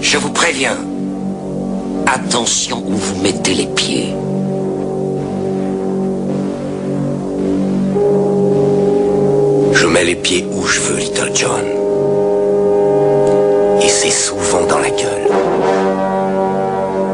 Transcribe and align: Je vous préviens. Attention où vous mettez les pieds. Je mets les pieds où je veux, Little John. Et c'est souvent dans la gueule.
Je 0.00 0.18
vous 0.18 0.30
préviens. 0.30 0.76
Attention 2.06 2.82
où 2.86 2.92
vous 2.92 3.22
mettez 3.22 3.54
les 3.54 3.66
pieds. 3.66 4.14
Je 9.72 9.86
mets 9.86 10.04
les 10.04 10.16
pieds 10.16 10.46
où 10.52 10.66
je 10.66 10.80
veux, 10.80 10.98
Little 10.98 11.30
John. 11.34 11.64
Et 13.80 13.88
c'est 13.88 14.10
souvent 14.10 14.66
dans 14.66 14.78
la 14.78 14.90
gueule. 14.90 15.41